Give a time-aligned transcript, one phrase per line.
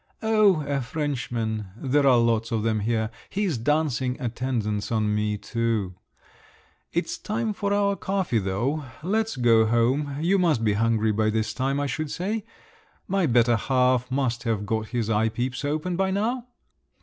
[0.23, 3.11] "Oh, a Frenchman, there are lots of them here…
[3.29, 5.93] He's dancing attendance on me too.
[6.91, 8.83] It's time for our coffee, though.
[9.03, 12.45] Let's go home; you must be hungry by this time, I should say.
[13.07, 16.47] My better half must have got his eye peeps open by now."